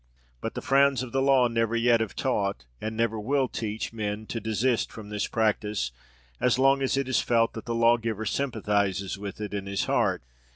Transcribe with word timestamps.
But 0.41 0.55
the 0.55 0.63
frowns 0.63 1.03
of 1.03 1.11
the 1.11 1.21
law 1.21 1.47
never 1.47 1.75
yet 1.75 1.99
have 1.99 2.15
taught, 2.15 2.65
and 2.81 2.97
never 2.97 3.19
will 3.19 3.47
teach, 3.47 3.93
men 3.93 4.25
to 4.29 4.39
desist 4.39 4.91
from 4.91 5.09
this 5.09 5.27
practice, 5.27 5.91
as 6.39 6.57
long 6.57 6.81
as 6.81 6.97
it 6.97 7.07
is 7.07 7.19
felt 7.21 7.53
that 7.53 7.65
the 7.65 7.75
lawgiver 7.75 8.25
sympathises 8.25 9.19
with 9.19 9.39
it 9.39 9.53
in 9.53 9.67
his 9.67 9.83
heart. 9.85 10.23